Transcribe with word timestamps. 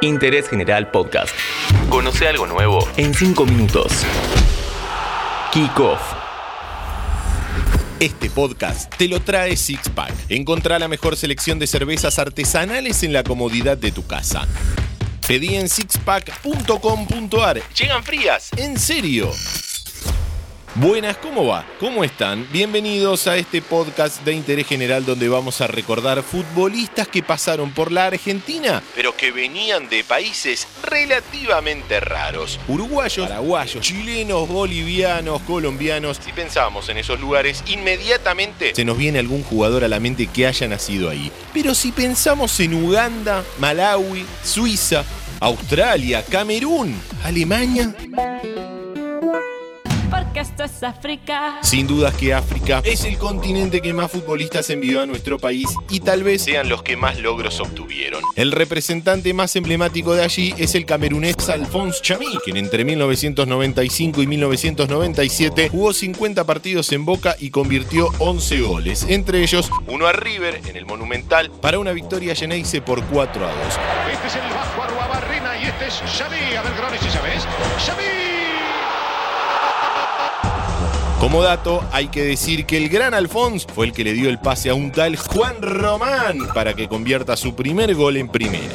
Interés 0.00 0.48
General 0.48 0.90
Podcast. 0.90 1.34
Conoce 1.88 2.28
algo 2.28 2.46
nuevo 2.46 2.86
en 2.96 3.12
5 3.14 3.44
minutos. 3.46 4.04
Kick 5.52 5.80
Off. 5.80 6.00
Este 7.98 8.30
podcast 8.30 8.94
te 8.96 9.08
lo 9.08 9.18
trae 9.20 9.56
Sixpack. 9.56 10.12
Encontrá 10.28 10.78
la 10.78 10.86
mejor 10.86 11.16
selección 11.16 11.58
de 11.58 11.66
cervezas 11.66 12.20
artesanales 12.20 13.02
en 13.02 13.12
la 13.12 13.24
comodidad 13.24 13.76
de 13.76 13.90
tu 13.90 14.06
casa. 14.06 14.46
Pedí 15.26 15.56
en 15.56 15.68
sixpack.com.ar. 15.68 17.60
Llegan 17.74 18.04
frías, 18.04 18.50
en 18.56 18.78
serio. 18.78 19.32
Buenas, 20.74 21.16
¿cómo 21.16 21.46
va? 21.46 21.66
¿Cómo 21.80 22.04
están? 22.04 22.46
Bienvenidos 22.52 23.26
a 23.26 23.36
este 23.36 23.62
podcast 23.62 24.22
de 24.24 24.34
interés 24.34 24.66
general 24.66 25.04
donde 25.04 25.28
vamos 25.28 25.60
a 25.60 25.66
recordar 25.66 26.22
futbolistas 26.22 27.08
que 27.08 27.22
pasaron 27.22 27.72
por 27.72 27.90
la 27.90 28.06
Argentina, 28.06 28.82
pero 28.94 29.16
que 29.16 29.32
venían 29.32 29.88
de 29.88 30.04
países 30.04 30.68
relativamente 30.84 31.98
raros. 32.00 32.60
Uruguayos, 32.68 33.26
paraguayos, 33.26 33.82
chilenos, 33.82 34.46
bolivianos, 34.46 35.40
colombianos. 35.42 36.20
Si 36.24 36.32
pensamos 36.32 36.88
en 36.90 36.98
esos 36.98 37.18
lugares, 37.18 37.64
inmediatamente 37.66 38.74
se 38.74 38.84
nos 38.84 38.98
viene 38.98 39.18
algún 39.18 39.42
jugador 39.42 39.84
a 39.84 39.88
la 39.88 39.98
mente 39.98 40.26
que 40.26 40.46
haya 40.46 40.68
nacido 40.68 41.08
ahí. 41.08 41.32
Pero 41.52 41.74
si 41.74 41.92
pensamos 41.92 42.60
en 42.60 42.74
Uganda, 42.74 43.42
Malawi, 43.58 44.24
Suiza, 44.44 45.02
Australia, 45.40 46.22
Camerún, 46.24 46.94
Alemania 47.24 47.94
porque 50.28 50.40
esto 50.40 50.64
es 50.64 50.82
África. 50.82 51.58
Sin 51.62 51.86
dudas 51.86 52.14
que 52.14 52.34
África 52.34 52.82
es 52.84 53.04
el 53.04 53.16
continente 53.16 53.80
que 53.80 53.94
más 53.94 54.10
futbolistas 54.10 54.68
envió 54.70 55.00
a 55.00 55.06
nuestro 55.06 55.38
país 55.38 55.68
y 55.88 56.00
tal 56.00 56.22
vez 56.22 56.42
sean 56.42 56.68
los 56.68 56.82
que 56.82 56.96
más 56.96 57.18
logros 57.18 57.60
obtuvieron. 57.60 58.22
El 58.36 58.52
representante 58.52 59.32
más 59.32 59.56
emblemático 59.56 60.14
de 60.14 60.24
allí 60.24 60.54
es 60.58 60.74
el 60.74 60.84
camerunés 60.84 61.48
Alphonse 61.48 62.00
Chami, 62.02 62.38
quien 62.44 62.58
entre 62.58 62.84
1995 62.84 64.22
y 64.22 64.26
1997 64.26 65.68
jugó 65.70 65.92
50 65.92 66.44
partidos 66.44 66.92
en 66.92 67.04
Boca 67.04 67.36
y 67.38 67.50
convirtió 67.50 68.10
11 68.18 68.60
goles, 68.60 69.06
entre 69.08 69.42
ellos 69.42 69.70
uno 69.86 70.06
a 70.06 70.12
River 70.12 70.60
en 70.66 70.76
el 70.76 70.84
Monumental 70.84 71.50
para 71.50 71.78
una 71.78 71.92
victoria 71.92 72.34
Geneise 72.34 72.82
por 72.82 73.02
4 73.04 73.46
a 73.46 73.48
2. 73.48 73.58
Este 74.12 74.26
es 74.26 74.34
el 74.34 74.52
bajo 74.52 74.82
Arruabarrena 74.82 75.56
y 75.58 75.66
este 75.66 75.86
es 75.86 75.94
Xavi. 75.94 76.56
A 76.56 76.62
ver, 76.62 76.74
Grones, 76.76 77.00
si 77.00 77.10
sabes. 77.10 77.46
Xavi. 77.86 78.37
Como 81.20 81.42
dato, 81.42 81.84
hay 81.90 82.08
que 82.08 82.22
decir 82.22 82.64
que 82.64 82.76
el 82.76 82.88
gran 82.88 83.12
Alfons 83.12 83.66
fue 83.66 83.86
el 83.86 83.92
que 83.92 84.04
le 84.04 84.12
dio 84.12 84.28
el 84.28 84.38
pase 84.38 84.70
a 84.70 84.74
un 84.74 84.92
tal 84.92 85.16
Juan 85.16 85.60
Román 85.60 86.38
para 86.54 86.74
que 86.74 86.86
convierta 86.86 87.36
su 87.36 87.56
primer 87.56 87.92
gol 87.96 88.16
en 88.16 88.28
primera. 88.28 88.74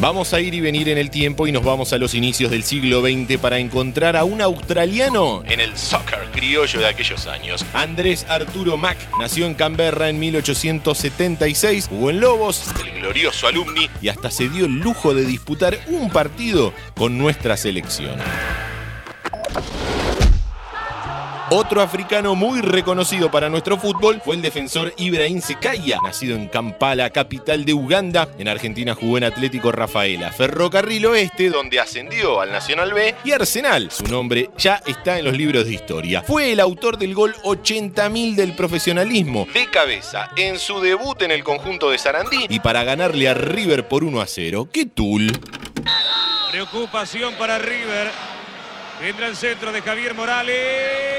Vamos 0.00 0.32
a 0.32 0.40
ir 0.40 0.54
y 0.54 0.60
venir 0.60 0.88
en 0.88 0.96
el 0.96 1.10
tiempo 1.10 1.48
y 1.48 1.52
nos 1.52 1.64
vamos 1.64 1.92
a 1.92 1.98
los 1.98 2.14
inicios 2.14 2.52
del 2.52 2.62
siglo 2.62 3.00
XX 3.00 3.38
para 3.38 3.58
encontrar 3.58 4.16
a 4.16 4.22
un 4.22 4.40
australiano 4.40 5.42
en 5.44 5.58
el 5.58 5.76
soccer 5.76 6.20
criollo 6.32 6.78
de 6.78 6.86
aquellos 6.86 7.26
años. 7.26 7.66
Andrés 7.74 8.24
Arturo 8.28 8.76
Mack 8.76 8.98
nació 9.18 9.46
en 9.46 9.54
Canberra 9.54 10.08
en 10.08 10.20
1876, 10.20 11.88
jugó 11.88 12.10
en 12.10 12.20
Lobos, 12.20 12.62
el 12.84 13.00
glorioso 13.00 13.48
alumni, 13.48 13.90
y 14.00 14.06
hasta 14.06 14.30
se 14.30 14.48
dio 14.48 14.66
el 14.66 14.78
lujo 14.78 15.12
de 15.12 15.24
disputar 15.24 15.76
un 15.88 16.08
partido 16.10 16.72
con 16.94 17.18
nuestra 17.18 17.56
selección. 17.56 18.20
Otro 21.50 21.80
africano 21.80 22.34
muy 22.34 22.60
reconocido 22.60 23.30
para 23.30 23.48
nuestro 23.48 23.78
fútbol 23.78 24.20
fue 24.22 24.36
el 24.36 24.42
defensor 24.42 24.92
Ibrahim 24.98 25.40
Sekaya, 25.40 25.98
nacido 26.02 26.36
en 26.36 26.46
Kampala, 26.46 27.08
capital 27.08 27.64
de 27.64 27.72
Uganda. 27.72 28.28
En 28.38 28.48
Argentina 28.48 28.94
jugó 28.94 29.16
en 29.16 29.24
Atlético 29.24 29.72
Rafaela, 29.72 30.30
Ferrocarril 30.30 31.06
Oeste, 31.06 31.48
donde 31.48 31.80
ascendió 31.80 32.42
al 32.42 32.52
Nacional 32.52 32.92
B, 32.92 33.14
y 33.24 33.32
Arsenal. 33.32 33.90
Su 33.90 34.04
nombre 34.08 34.50
ya 34.58 34.82
está 34.86 35.18
en 35.18 35.24
los 35.24 35.38
libros 35.38 35.64
de 35.64 35.72
historia. 35.72 36.20
Fue 36.20 36.52
el 36.52 36.60
autor 36.60 36.98
del 36.98 37.14
gol 37.14 37.34
80.000 37.42 38.34
del 38.34 38.54
profesionalismo, 38.54 39.48
de 39.54 39.70
cabeza, 39.70 40.28
en 40.36 40.58
su 40.58 40.80
debut 40.80 41.22
en 41.22 41.30
el 41.30 41.42
conjunto 41.44 41.88
de 41.88 41.96
Sarandí, 41.96 42.44
y 42.50 42.60
para 42.60 42.84
ganarle 42.84 43.26
a 43.26 43.32
River 43.32 43.88
por 43.88 44.04
1 44.04 44.20
a 44.20 44.26
0. 44.26 44.68
¡Qué 44.70 44.84
tul! 44.84 45.32
Preocupación 46.50 47.32
para 47.38 47.58
River. 47.58 48.10
Vendrá 49.00 49.28
el 49.28 49.36
centro 49.36 49.72
de 49.72 49.80
Javier 49.80 50.12
Morales. 50.12 51.17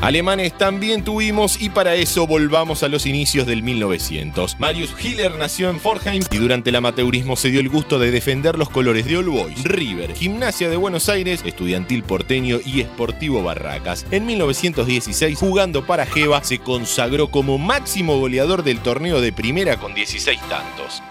Alemanes 0.00 0.56
también 0.56 1.02
tuvimos 1.02 1.60
y 1.60 1.70
para 1.70 1.94
eso 1.94 2.26
volvamos 2.26 2.82
a 2.82 2.88
los 2.88 3.06
inicios 3.06 3.46
del 3.46 3.62
1900. 3.62 4.60
Marius 4.60 4.94
Hiller 5.02 5.34
nació 5.36 5.70
en 5.70 5.80
Forheim 5.80 6.22
y 6.30 6.36
durante 6.36 6.70
el 6.70 6.76
amateurismo 6.76 7.34
se 7.36 7.50
dio 7.50 7.60
el 7.60 7.68
gusto 7.68 7.98
de 7.98 8.10
defender 8.10 8.58
los 8.58 8.68
colores 8.68 9.06
de 9.06 9.16
All 9.16 9.28
Boys, 9.28 9.64
River, 9.64 10.14
Gimnasia 10.14 10.68
de 10.68 10.76
Buenos 10.76 11.08
Aires, 11.08 11.42
Estudiantil 11.44 12.02
Porteño 12.02 12.58
y 12.64 12.82
Esportivo 12.82 13.42
Barracas. 13.42 14.06
En 14.10 14.26
1916, 14.26 15.38
jugando 15.38 15.86
para 15.86 16.06
Jeva, 16.06 16.44
se 16.44 16.58
consagró 16.58 17.30
como 17.30 17.58
máximo 17.58 18.18
goleador 18.18 18.62
del 18.62 18.80
torneo 18.80 19.20
de 19.20 19.32
primera 19.32 19.78
con 19.78 19.94
16 19.94 20.40
tantos. 20.48 21.02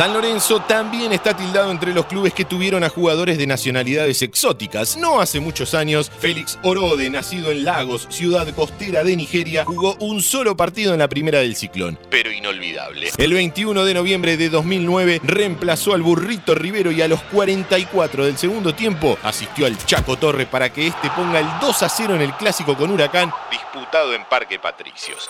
San 0.00 0.14
Lorenzo 0.14 0.60
también 0.60 1.12
está 1.12 1.36
tildado 1.36 1.70
entre 1.70 1.92
los 1.92 2.06
clubes 2.06 2.32
que 2.32 2.46
tuvieron 2.46 2.82
a 2.84 2.88
jugadores 2.88 3.36
de 3.36 3.46
nacionalidades 3.46 4.22
exóticas. 4.22 4.96
No 4.96 5.20
hace 5.20 5.40
muchos 5.40 5.74
años, 5.74 6.10
Félix 6.20 6.58
Orode, 6.62 7.10
nacido 7.10 7.50
en 7.50 7.66
Lagos, 7.66 8.06
ciudad 8.08 8.48
costera 8.54 9.04
de 9.04 9.14
Nigeria, 9.14 9.66
jugó 9.66 9.96
un 10.00 10.22
solo 10.22 10.56
partido 10.56 10.94
en 10.94 11.00
la 11.00 11.08
primera 11.10 11.40
del 11.40 11.54
ciclón, 11.54 11.98
pero 12.08 12.32
inolvidable. 12.32 13.10
El 13.18 13.34
21 13.34 13.84
de 13.84 13.92
noviembre 13.92 14.38
de 14.38 14.48
2009 14.48 15.20
reemplazó 15.22 15.92
al 15.92 16.00
Burrito 16.00 16.54
Rivero 16.54 16.90
y 16.92 17.02
a 17.02 17.08
los 17.08 17.20
44 17.24 18.24
del 18.24 18.38
segundo 18.38 18.74
tiempo 18.74 19.18
asistió 19.22 19.66
al 19.66 19.76
Chaco 19.84 20.16
Torre 20.16 20.46
para 20.46 20.72
que 20.72 20.86
este 20.86 21.10
ponga 21.10 21.40
el 21.40 21.48
2 21.60 21.82
a 21.82 21.88
0 21.90 22.14
en 22.14 22.22
el 22.22 22.32
clásico 22.38 22.74
con 22.74 22.90
Huracán, 22.90 23.30
disputado 23.50 24.14
en 24.14 24.24
Parque 24.24 24.58
Patricios. 24.58 25.28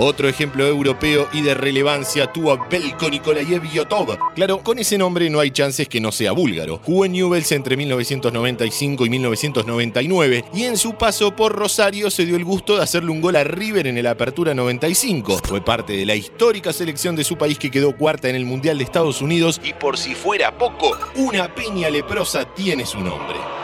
Otro 0.00 0.28
ejemplo 0.28 0.64
europeo 0.64 1.28
y 1.32 1.42
de 1.42 1.54
relevancia 1.54 2.32
tuvo 2.32 2.52
a 2.52 2.68
Belko 2.68 3.10
Nikolayev 3.10 3.68
Yotov. 3.72 4.16
Claro, 4.36 4.62
con 4.62 4.78
ese 4.78 4.96
nombre 4.96 5.28
no 5.28 5.40
hay 5.40 5.50
chances 5.50 5.88
que 5.88 6.00
no 6.00 6.12
sea 6.12 6.30
búlgaro. 6.30 6.80
Jugó 6.84 7.04
en 7.04 7.12
Newell's 7.12 7.50
entre 7.50 7.76
1995 7.76 9.06
y 9.06 9.10
1999 9.10 10.44
y 10.54 10.62
en 10.62 10.76
su 10.76 10.94
paso 10.94 11.34
por 11.34 11.52
Rosario 11.52 12.10
se 12.12 12.24
dio 12.26 12.36
el 12.36 12.44
gusto 12.44 12.76
de 12.76 12.84
hacerle 12.84 13.10
un 13.10 13.20
gol 13.20 13.34
a 13.34 13.42
River 13.42 13.88
en 13.88 13.98
el 13.98 14.06
Apertura 14.06 14.54
95. 14.54 15.40
Fue 15.42 15.64
parte 15.64 15.94
de 15.94 16.06
la 16.06 16.14
histórica 16.14 16.72
selección 16.72 17.16
de 17.16 17.24
su 17.24 17.36
país 17.36 17.58
que 17.58 17.72
quedó 17.72 17.96
cuarta 17.96 18.28
en 18.28 18.36
el 18.36 18.44
Mundial 18.44 18.78
de 18.78 18.84
Estados 18.84 19.20
Unidos 19.20 19.60
y 19.64 19.72
por 19.72 19.98
si 19.98 20.14
fuera 20.14 20.56
poco, 20.56 20.96
una 21.16 21.52
peña 21.52 21.90
leprosa 21.90 22.44
tiene 22.54 22.86
su 22.86 23.00
nombre. 23.00 23.57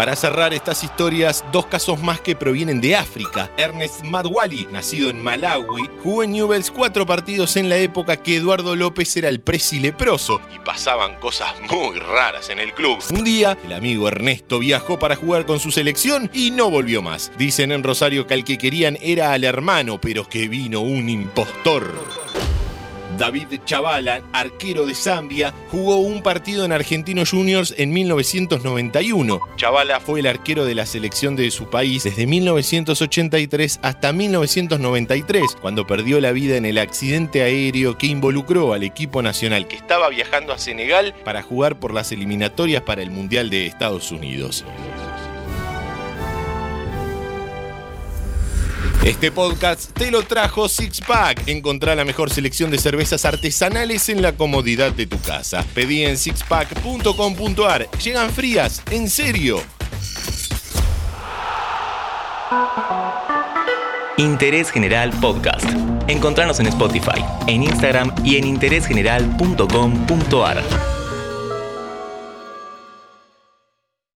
Para 0.00 0.16
cerrar 0.16 0.54
estas 0.54 0.82
historias, 0.82 1.44
dos 1.52 1.66
casos 1.66 2.02
más 2.02 2.22
que 2.22 2.34
provienen 2.34 2.80
de 2.80 2.96
África. 2.96 3.50
Ernest 3.58 4.02
Madwali, 4.02 4.66
nacido 4.72 5.10
en 5.10 5.22
Malawi, 5.22 5.90
jugó 6.02 6.22
en 6.22 6.32
Newell's 6.32 6.70
cuatro 6.70 7.04
partidos 7.04 7.58
en 7.58 7.68
la 7.68 7.76
época 7.76 8.16
que 8.16 8.36
Eduardo 8.36 8.76
López 8.76 9.14
era 9.18 9.28
el 9.28 9.42
presi 9.42 9.78
leproso 9.78 10.40
y 10.56 10.58
pasaban 10.60 11.16
cosas 11.16 11.52
muy 11.70 11.98
raras 11.98 12.48
en 12.48 12.60
el 12.60 12.72
club. 12.72 12.98
Un 13.10 13.24
día, 13.24 13.58
el 13.62 13.74
amigo 13.74 14.08
Ernesto 14.08 14.58
viajó 14.58 14.98
para 14.98 15.16
jugar 15.16 15.44
con 15.44 15.60
su 15.60 15.70
selección 15.70 16.30
y 16.32 16.50
no 16.50 16.70
volvió 16.70 17.02
más. 17.02 17.30
Dicen 17.36 17.70
en 17.70 17.82
Rosario 17.82 18.26
que 18.26 18.32
al 18.32 18.44
que 18.44 18.56
querían 18.56 18.96
era 19.02 19.34
al 19.34 19.44
hermano, 19.44 20.00
pero 20.00 20.26
que 20.26 20.48
vino 20.48 20.80
un 20.80 21.10
impostor. 21.10 21.92
David 23.20 23.48
Chavala, 23.66 24.22
arquero 24.32 24.86
de 24.86 24.94
Zambia, 24.94 25.52
jugó 25.70 25.98
un 25.98 26.22
partido 26.22 26.64
en 26.64 26.72
Argentinos 26.72 27.32
Juniors 27.32 27.74
en 27.76 27.92
1991. 27.92 29.38
Chavala 29.56 30.00
fue 30.00 30.20
el 30.20 30.26
arquero 30.26 30.64
de 30.64 30.74
la 30.74 30.86
selección 30.86 31.36
de 31.36 31.50
su 31.50 31.68
país 31.68 32.04
desde 32.04 32.26
1983 32.26 33.80
hasta 33.82 34.14
1993, 34.14 35.58
cuando 35.60 35.86
perdió 35.86 36.18
la 36.18 36.32
vida 36.32 36.56
en 36.56 36.64
el 36.64 36.78
accidente 36.78 37.42
aéreo 37.42 37.98
que 37.98 38.06
involucró 38.06 38.72
al 38.72 38.84
equipo 38.84 39.20
nacional 39.20 39.68
que 39.68 39.76
estaba 39.76 40.08
viajando 40.08 40.54
a 40.54 40.58
Senegal 40.58 41.14
para 41.22 41.42
jugar 41.42 41.78
por 41.78 41.92
las 41.92 42.12
eliminatorias 42.12 42.84
para 42.84 43.02
el 43.02 43.10
Mundial 43.10 43.50
de 43.50 43.66
Estados 43.66 44.12
Unidos. 44.12 44.64
Este 49.04 49.30
podcast 49.32 49.92
te 49.92 50.10
lo 50.10 50.22
trajo 50.22 50.68
Sixpack. 50.68 51.48
Encontrá 51.48 51.94
la 51.94 52.04
mejor 52.04 52.28
selección 52.28 52.70
de 52.70 52.76
cervezas 52.76 53.24
artesanales 53.24 54.10
en 54.10 54.20
la 54.20 54.32
comodidad 54.32 54.92
de 54.92 55.06
tu 55.06 55.18
casa. 55.20 55.64
Pedí 55.74 56.04
en 56.04 56.18
sixpack.com.ar. 56.18 57.88
Llegan 58.02 58.30
frías, 58.30 58.82
en 58.90 59.08
serio. 59.08 59.62
Interés 64.18 64.70
General 64.70 65.08
Podcast. 65.18 65.64
Encontranos 66.06 66.60
en 66.60 66.66
Spotify, 66.66 67.24
en 67.46 67.62
Instagram 67.62 68.14
y 68.22 68.36
en 68.36 68.46
interésgeneral.com.ar. 68.46 70.99